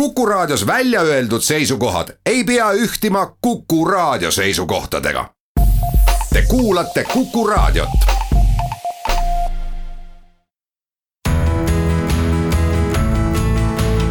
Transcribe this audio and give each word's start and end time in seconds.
Kuku 0.00 0.26
Raadios 0.26 0.66
välja 0.66 1.00
öeldud 1.00 1.40
seisukohad 1.40 2.08
ei 2.26 2.44
pea 2.44 2.72
ühtima 2.72 3.36
Kuku 3.40 3.84
Raadio 3.84 4.30
seisukohtadega. 4.30 5.30
Te 6.32 6.42
kuulate 6.48 7.04
Kuku 7.04 7.46
Raadiot. 7.46 7.88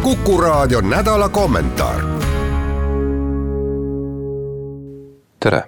kuku 0.02 0.40
Raadio 0.40 0.80
nädala 0.80 1.28
kommentaar. 1.28 2.00
tere, 5.40 5.62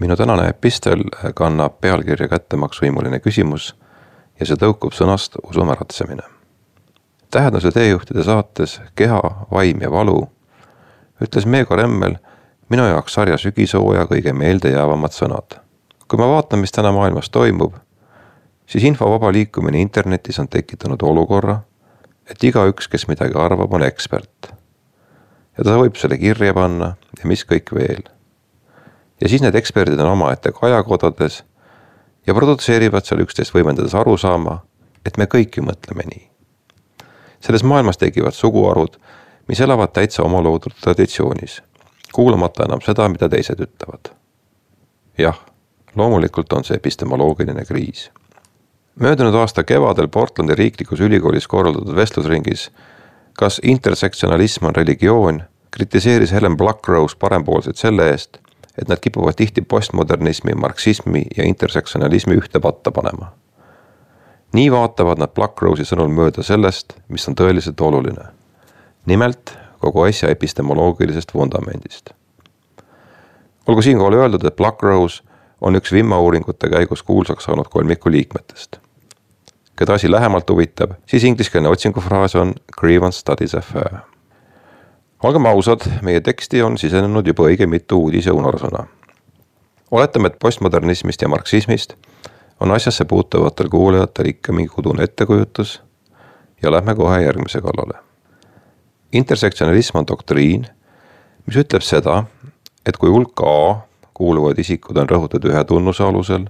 minu 0.00 0.16
tänane 0.16 0.48
epistel 0.48 1.04
kannab 1.34 1.80
pealkirja 1.80 2.28
kättemaksuhimuline 2.28 3.18
küsimus 3.18 3.74
ja 4.40 4.46
see 4.46 4.56
tõukub 4.56 4.94
sõnast 4.94 5.38
usumäratsemine 5.42 6.41
tähenduse 7.32 7.70
teejuhtide 7.70 8.24
saates 8.24 8.80
Keha, 8.94 9.22
vaim 9.52 9.80
ja 9.80 9.90
valu 9.90 10.28
ütles 11.24 11.46
Meego 11.46 11.76
Remmel 11.76 12.16
minu 12.68 12.84
jaoks 12.86 13.14
sarja 13.16 13.38
sügishooaja 13.40 14.04
kõige 14.10 14.34
meeldejäävamad 14.36 15.14
sõnad. 15.16 15.56
kui 16.08 16.18
ma 16.20 16.28
vaatan, 16.28 16.60
mis 16.60 16.72
täna 16.72 16.92
maailmas 16.92 17.30
toimub, 17.30 17.74
siis 18.66 18.84
info 18.84 19.08
vaba 19.10 19.32
liikumine 19.32 19.80
internetis 19.80 20.38
on 20.38 20.48
tekitanud 20.48 21.02
olukorra, 21.02 21.62
et 22.28 22.44
igaüks, 22.44 22.88
kes 22.88 23.08
midagi 23.08 23.32
arvab, 23.34 23.72
on 23.72 23.82
ekspert. 23.82 24.52
ja 25.58 25.64
ta 25.64 25.78
võib 25.78 25.96
selle 25.96 26.18
kirja 26.18 26.54
panna 26.54 26.96
ja 27.18 27.28
mis 27.28 27.46
kõik 27.48 27.72
veel. 27.74 28.02
ja 29.20 29.28
siis 29.28 29.42
need 29.42 29.54
eksperdid 29.54 30.00
on 30.00 30.12
omaette 30.18 30.52
kajakodades 30.52 31.44
ja 32.26 32.34
produtseerivad 32.34 33.08
seal 33.08 33.24
üksteist 33.24 33.54
võimendades 33.54 33.94
arusaama, 33.94 34.60
et 35.06 35.16
me 35.16 35.24
kõik 35.24 35.56
ju 35.56 35.64
mõtleme 35.64 36.04
nii 36.10 36.31
selles 37.42 37.64
maailmas 37.64 37.98
tekivad 37.98 38.32
suguharud, 38.32 38.96
mis 39.48 39.60
elavad 39.60 39.92
täitsa 39.92 40.22
oma 40.22 40.42
loodud 40.42 40.74
traditsioonis, 40.80 41.62
kuulamata 42.12 42.64
enam 42.64 42.80
seda, 42.84 43.08
mida 43.08 43.28
teised 43.28 43.60
ütlevad. 43.60 44.12
jah, 45.18 45.38
loomulikult 45.94 46.52
on 46.52 46.64
see 46.64 46.76
epistemoloogiline 46.76 47.64
kriis. 47.64 48.10
möödunud 48.94 49.34
aasta 49.34 49.64
kevadel 49.64 50.08
Portlandi 50.08 50.54
riiklikus 50.54 51.00
ülikoolis 51.00 51.46
korraldatud 51.46 51.96
vestlusringis 51.96 52.70
Kas 53.38 53.60
intersektsionalism 53.64 54.66
on 54.66 54.76
religioon, 54.76 55.42
kritiseeris 55.70 56.32
Helen 56.32 56.56
Blackrose 56.56 57.16
parempoolseid 57.18 57.76
selle 57.76 58.10
eest, 58.10 58.38
et 58.78 58.88
nad 58.88 59.00
kipuvad 59.00 59.34
tihti 59.36 59.62
postmodernismi, 59.62 60.52
marksismi 60.52 61.24
ja 61.36 61.44
intersektsionalismi 61.44 62.36
ühte 62.36 62.60
patta 62.60 62.92
panema 62.92 63.32
nii 64.52 64.72
vaatavad 64.72 65.18
nad 65.18 65.32
Black 65.34 65.62
Rose'i 65.62 65.86
sõnul 65.88 66.12
mööda 66.12 66.44
sellest, 66.44 66.96
mis 67.08 67.28
on 67.28 67.36
tõeliselt 67.38 67.80
oluline. 67.80 68.24
nimelt 69.06 69.56
kogu 69.80 70.02
asja 70.02 70.28
epistemoloogilisest 70.28 71.34
vundamendist. 71.34 72.10
olgu 73.66 73.82
siinkohal 73.82 74.14
öeldud, 74.14 74.44
et 74.44 74.56
Black 74.56 74.82
Rose 74.82 75.22
on 75.60 75.76
üks 75.76 75.92
vimmauuringute 75.92 76.68
käigus 76.68 77.02
kuulsaks 77.02 77.44
saanud 77.44 77.68
kolmiku 77.68 78.10
liikmetest. 78.10 78.76
keda 79.76 79.94
asi 79.94 80.10
lähemalt 80.10 80.50
huvitab, 80.50 80.90
siis 81.06 81.24
ingliskeelne 81.24 81.68
otsingufraas 81.68 82.34
on 82.34 82.54
grievance 82.78 83.18
studies 83.18 83.54
affair. 83.54 83.96
olgem 85.22 85.46
ausad, 85.46 85.80
meie 86.02 86.20
teksti 86.20 86.62
on 86.62 86.78
sisenenud 86.78 87.26
juba 87.26 87.42
õige 87.42 87.66
mitu 87.66 88.00
uudis- 88.00 88.26
ja 88.26 88.32
unarsõna. 88.32 88.86
oletame, 89.90 90.26
et 90.26 90.38
postmodernismist 90.38 91.22
ja 91.22 91.28
marksismist 91.28 91.94
on 92.62 92.70
asjasse 92.70 93.04
puutuvatel 93.04 93.68
kuulajatel 93.68 94.26
ikka 94.26 94.52
mingi 94.52 94.68
kodune 94.68 95.02
ettekujutus 95.04 95.82
ja 96.62 96.72
lähme 96.72 96.94
kohe 96.94 97.22
järgmise 97.22 97.60
kallale. 97.60 97.98
intersektsionalism 99.12 99.98
on 99.98 100.06
doktriin, 100.06 100.66
mis 101.46 101.56
ütleb 101.56 101.82
seda, 101.82 102.24
et 102.86 102.96
kui 102.96 103.10
hulka 103.10 103.44
A 103.46 103.76
kuuluvad 104.14 104.58
isikud 104.58 104.96
on 104.96 105.10
rõhutatud 105.10 105.50
ühe 105.50 105.64
tunnuse 105.64 106.04
alusel 106.04 106.46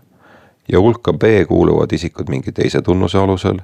ja 0.73 0.81
hulka 0.81 1.13
B 1.13 1.25
kuuluvad 1.49 1.93
isikud 1.93 2.29
mingi 2.29 2.53
teise 2.53 2.83
tunnuse 2.83 3.19
alusel, 3.19 3.59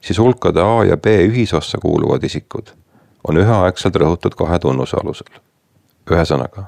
siis 0.00 0.18
hulkade 0.18 0.60
A 0.60 0.84
ja 0.84 0.96
B 0.96 1.06
ühisossa 1.06 1.78
kuuluvad 1.78 2.24
isikud 2.24 2.74
on 3.28 3.36
üheaegselt 3.36 3.96
rõhutatud 3.96 4.34
kahe 4.34 4.58
tunnuse 4.58 4.96
alusel. 4.96 5.40
ühesõnaga, 6.10 6.64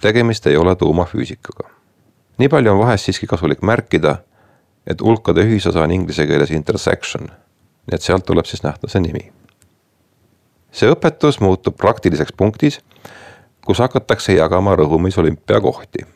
tegemist 0.00 0.46
ei 0.46 0.56
ole 0.56 0.76
tuumafüüsikaga 0.76 1.75
nii 2.38 2.48
palju 2.48 2.72
on 2.72 2.78
vahest 2.78 3.04
siiski 3.04 3.26
kasulik 3.26 3.62
märkida, 3.62 4.16
et 4.86 5.00
hulkade 5.00 5.44
ühisosa 5.44 5.82
on 5.82 5.90
inglise 5.90 6.26
keeles 6.26 6.50
intersection, 6.50 7.28
nii 7.86 7.98
et 7.98 8.02
sealt 8.02 8.26
tuleb 8.26 8.46
siis 8.46 8.62
nähtuse 8.62 9.00
nimi. 9.00 9.32
see 10.76 10.90
õpetus 10.92 11.40
muutub 11.40 11.76
praktiliseks 11.76 12.32
punktis, 12.36 12.80
kus 13.64 13.78
hakatakse 13.80 14.34
jagama 14.36 14.76
rõhumis 14.76 15.16
olümpiakohti 15.18 16.06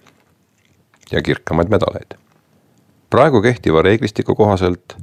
ja 1.12 1.22
kirkamaid 1.22 1.68
medaleid. 1.68 2.14
praegu 3.10 3.42
kehtiva 3.42 3.82
reeglistiku 3.82 4.34
kohaselt 4.34 4.96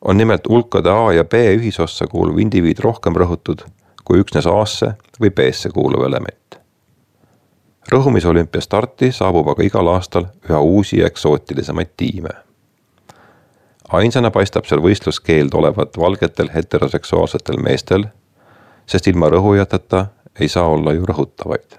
on 0.00 0.16
nimelt 0.16 0.48
hulkade 0.48 0.90
A 0.90 1.12
ja 1.12 1.24
B 1.24 1.34
ühisossa 1.34 2.06
kuuluv 2.06 2.38
indiviid 2.38 2.78
rohkem 2.78 3.16
rõhutud 3.16 3.66
kui 4.04 4.20
üksnes 4.20 4.46
A-sse 4.46 4.94
või 5.20 5.30
B-sse 5.30 5.70
kuuluv 5.70 6.04
element 6.04 6.63
rõhumisolümpia 7.92 8.60
starti 8.60 9.12
saabub 9.12 9.48
aga 9.52 9.62
igal 9.62 9.88
aastal 9.92 10.26
üha 10.48 10.60
uusi 10.60 10.98
ja 10.98 11.06
eksootilisemaid 11.06 11.92
tiime. 11.96 12.30
ainsana 13.92 14.30
paistab 14.30 14.64
seal 14.64 14.82
võistluskeeld 14.82 15.54
olevat 15.54 15.98
valgetel 15.98 16.50
heteroseksuaalsetel 16.54 17.60
meestel, 17.62 18.06
sest 18.86 19.06
ilma 19.06 19.28
rõhujateta 19.28 20.06
ei 20.40 20.48
saa 20.48 20.68
olla 20.68 20.92
ju 20.92 21.06
rõhutavaid. 21.06 21.78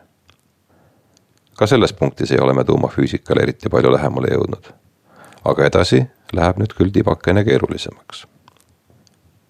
ka 1.57 1.67
selles 1.67 1.93
punktis 1.93 2.31
ei 2.31 2.39
ole 2.39 2.53
me 2.53 2.63
tuumafüüsikale 2.63 3.41
eriti 3.41 3.69
palju 3.69 3.91
lähemale 3.91 4.27
jõudnud. 4.27 4.71
aga 5.45 5.65
edasi 5.65 6.05
läheb 6.33 6.57
nüüd 6.57 6.73
küll 6.77 6.91
tibakene 6.91 7.43
keerulisemaks 7.43 8.27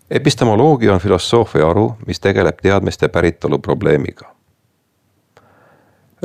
epistemoloogia 0.09 0.93
on 0.93 0.99
filosoofia 0.99 1.65
haru, 1.65 1.97
mis 2.07 2.19
tegeleb 2.19 2.61
teadmiste 2.61 3.07
päritolu 3.07 3.59
probleemiga 3.59 4.34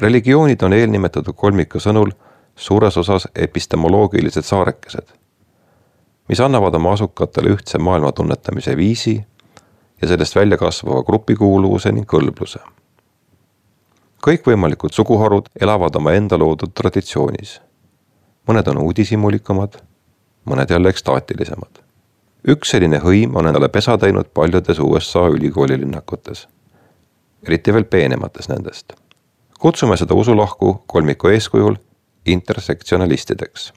religioonid 0.00 0.62
on 0.62 0.72
eelnimetatud 0.72 1.34
kolmiku 1.36 1.80
sõnul 1.80 2.12
suures 2.56 2.96
osas 2.96 3.28
epistemoloogilised 3.34 4.44
saarekesed, 4.44 5.06
mis 6.28 6.40
annavad 6.40 6.74
oma 6.74 6.92
asukatele 6.96 7.54
ühtse 7.56 7.78
maailma 7.78 8.12
tunnetamise 8.12 8.76
viisi 8.76 9.16
ja 10.02 10.08
sellest 10.08 10.36
välja 10.36 10.58
kasvava 10.58 11.02
grupikuuluvuse 11.04 11.92
ning 11.92 12.08
kõlbluse. 12.08 12.60
kõikvõimalikud 14.26 14.92
suguharud 14.92 15.48
elavad 15.60 15.96
oma 15.96 16.12
enda 16.12 16.38
loodud 16.38 16.72
traditsioonis. 16.74 17.60
mõned 18.48 18.68
on 18.68 18.78
uudishimulikumad, 18.78 19.76
mõned 20.44 20.70
jälle 20.70 20.88
ekstaatilisemad. 20.88 21.78
üks 22.48 22.70
selline 22.70 22.98
hõim 22.98 23.36
on 23.36 23.46
endale 23.46 23.68
pesa 23.68 23.98
teinud 23.98 24.26
paljudes 24.34 24.78
USA 24.78 25.28
ülikoolilinnakutes, 25.28 26.48
eriti 27.46 27.72
veel 27.72 27.84
peenemates 27.84 28.48
nendest 28.48 28.99
kutsume 29.60 29.96
seda 29.96 30.14
usulahku 30.14 30.84
kolmiku 30.86 31.28
eeskujul 31.28 31.74
intersektsionalistideks. 32.26 33.72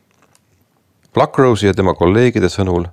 Blackrose 1.14 1.68
ja 1.68 1.74
tema 1.74 1.94
kolleegide 1.94 2.48
sõnul 2.50 2.86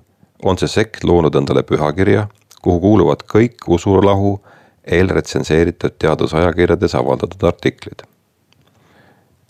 on 0.43 0.59
see 0.59 0.67
sekt 0.67 1.05
loonud 1.07 1.35
endale 1.39 1.63
pühakirja, 1.63 2.27
kuhu 2.61 2.79
kuuluvad 2.83 3.23
kõik 3.33 3.63
usulahu 3.67 4.33
eelretsenseeritud 4.97 5.95
teadusajakirjades 5.99 6.95
avaldatud 6.95 7.47
artiklid. 7.47 8.03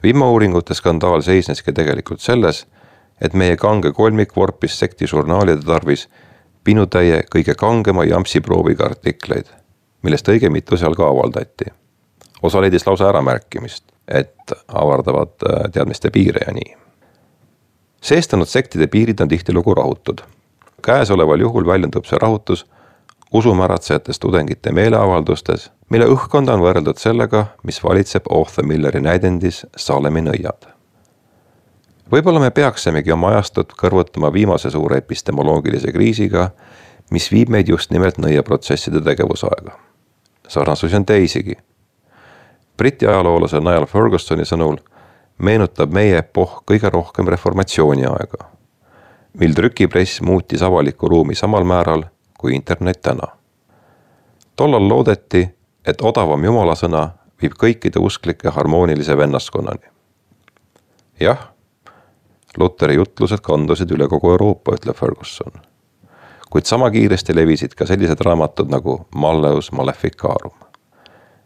vimauuringute 0.04 0.74
skandaal 0.74 1.22
seisneski 1.22 1.74
tegelikult 1.74 2.22
selles, 2.22 2.66
et 3.22 3.34
meie 3.34 3.58
kange 3.58 3.92
kolmik 3.92 4.36
vorpis 4.36 4.80
sekti 4.80 5.08
žurnaalide 5.08 5.62
tarvis 5.66 6.08
pinutäie 6.64 7.24
kõige 7.36 7.56
kangema 7.56 8.04
jampsiprooviga 8.04 8.86
artikleid, 8.86 9.46
millest 10.02 10.28
õige 10.28 10.50
mitu 10.50 10.78
seal 10.78 10.96
ka 10.96 11.10
avaldati 11.10 11.82
osa 12.42 12.62
leidis 12.62 12.88
lausa 12.88 13.10
äramärkimist, 13.10 13.84
et 14.08 14.54
avardavad 14.68 15.30
äh, 15.50 15.72
teadmiste 15.72 16.10
piire 16.10 16.46
ja 16.48 16.54
nii. 16.54 16.78
seestanud 18.02 18.48
sektide 18.48 18.88
piirid 18.88 19.20
on 19.20 19.28
tihtilugu 19.28 19.76
rahutud. 19.76 20.22
käesoleval 20.82 21.40
juhul 21.40 21.66
väljendub 21.66 22.06
see 22.06 22.18
rahutus 22.20 22.66
usumäratsejate 23.34 24.12
tudengite 24.20 24.72
meeleavaldustes, 24.72 25.72
mille 25.90 26.06
õhkkonda 26.06 26.54
on 26.54 26.62
võrreldud 26.66 26.98
sellega, 26.98 27.46
mis 27.64 27.84
valitseb 27.84 28.28
Arthur 28.30 28.66
Milleri 28.66 29.02
näidendis 29.02 29.66
Saalemi 29.78 30.22
nõiad. 30.22 30.68
võib-olla 32.12 32.40
me 32.40 32.52
peaksimegi 32.52 33.12
oma 33.12 33.30
ajastut 33.30 33.74
kõrvutama 33.74 34.34
viimase 34.34 34.70
suure 34.70 34.98
epistemoloogilise 34.98 35.92
kriisiga, 35.92 36.50
mis 37.12 37.32
viib 37.32 37.50
meid 37.50 37.68
just 37.70 37.92
nimelt 37.92 38.18
nõiaprotsesside 38.18 39.02
tegevusaega. 39.02 39.78
sarnasusi 40.48 40.96
on 40.96 41.06
teisigi 41.06 41.56
Briti 42.78 43.08
ajaloolase 43.08 43.60
Niall 43.60 43.86
Fergusoni 43.86 44.46
sõnul 44.46 44.80
meenutab 45.38 45.94
meie 45.94 46.18
epohh 46.18 46.62
kõige 46.66 46.90
rohkem 46.90 47.28
reformatsiooni 47.28 48.06
aega, 48.06 48.50
mil 49.40 49.56
trükipress 49.58 50.22
muutis 50.22 50.62
avalikku 50.62 51.10
ruumi 51.10 51.36
samal 51.36 51.64
määral 51.64 52.06
kui 52.38 52.56
internet 52.56 53.02
täna. 53.02 53.28
tollal 54.56 54.88
loodeti, 54.90 55.50
et 55.86 56.02
odavam 56.02 56.44
jumalasõna 56.46 57.10
viib 57.42 57.54
kõikide 57.58 58.00
usklike 58.00 58.50
harmoonilise 58.50 59.18
vennaskonnani. 59.18 59.88
jah, 61.20 61.52
Luteri 62.58 62.96
jutlused 62.96 63.40
kandusid 63.40 63.92
üle 63.96 64.08
kogu 64.12 64.32
Euroopa, 64.32 64.76
ütleb 64.76 64.96
Ferguson. 64.96 65.52
kuid 66.50 66.66
sama 66.66 66.92
kiiresti 66.92 67.36
levisid 67.36 67.76
ka 67.76 67.86
sellised 67.86 68.20
raamatud 68.26 68.70
nagu 68.70 69.06
Malleus 69.16 69.72
Maleficarum. 69.72 70.58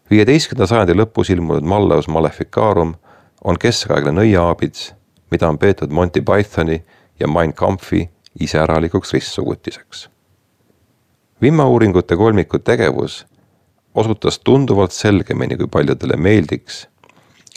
Viieteistkümnenda 0.10 0.68
sajandi 0.68 0.96
lõpus 0.96 1.31
ilmunud 1.34 1.63
Malleus 1.63 2.07
Maleficarum 2.07 2.96
on 3.44 3.60
keskaegne 3.60 4.13
nõiaabits, 4.16 4.94
mida 5.31 5.50
on 5.50 5.57
peetud 5.57 5.92
Monty 5.92 6.22
Pythoni 6.22 6.84
ja 7.19 7.28
Mein 7.28 7.54
Kampfi 7.54 8.10
iseäralikuks 8.40 9.13
ristsugutiseks. 9.13 10.10
vimmauuringute 11.42 12.16
kolmiku 12.16 12.60
tegevus 12.60 13.25
osutas 13.96 14.40
tunduvalt 14.40 14.92
selgemini, 14.92 15.57
kui 15.57 15.68
paljudele 15.68 16.18
meeldiks, 16.18 16.88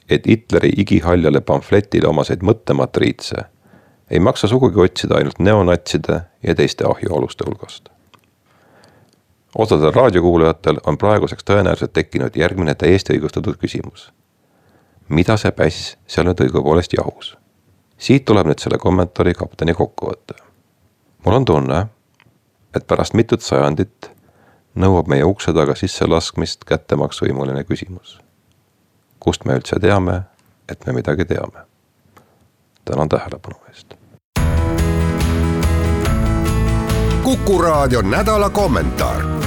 et 0.09 0.27
Hitleri 0.27 0.73
igihaljale 0.77 1.41
pamfletile 1.41 2.09
omaseid 2.09 2.43
mõttematriitse 2.43 3.45
ei 4.11 4.21
maksa 4.21 4.49
sugugi 4.49 4.81
otsida 4.81 5.19
ainult 5.19 5.39
neonatside 5.39 6.21
ja 6.43 6.55
teiste 6.55 6.85
ahjualuste 6.85 7.45
hulgast. 7.47 7.89
Osadel 9.59 9.93
raadiokuulajatel 9.93 10.77
on 10.87 10.99
praeguseks 10.99 11.45
tõenäoliselt 11.45 11.93
tekkinud 11.93 12.37
järgmine 12.37 12.75
täiesti 12.75 13.13
õigustatud 13.13 13.59
küsimus. 13.59 14.13
mida 15.09 15.37
see 15.37 15.51
päss 15.53 15.97
seal 16.07 16.27
nüüd 16.29 16.41
õigupoolest 16.45 16.95
jahus? 16.97 17.37
siit 17.99 18.25
tuleb 18.25 18.47
nüüd 18.47 18.63
selle 18.63 18.79
kommentaari 18.79 19.35
kapteni 19.35 19.75
kokkuvõte. 19.75 20.35
mul 21.25 21.35
on 21.35 21.45
tunne, 21.45 21.87
et 22.77 22.87
pärast 22.87 23.15
mitut 23.15 23.43
sajandit 23.43 24.11
nõuab 24.75 25.09
meie 25.09 25.25
ukse 25.25 25.53
taga 25.53 25.75
sisselaskmist 25.75 26.65
kättemaksuhimuline 26.65 27.65
küsimus. 27.65 28.21
kust 29.19 29.45
me 29.45 29.55
üldse 29.55 29.81
teame, 29.81 30.23
et 30.69 30.87
me 30.87 30.93
midagi 30.93 31.25
teame? 31.25 31.67
tänan 32.85 33.09
tähelepanu 33.09 33.57
eest. 33.69 33.95
kuku 37.23 37.63
raadio 37.63 38.03
nädala 38.03 38.51
kommentaar 38.51 39.38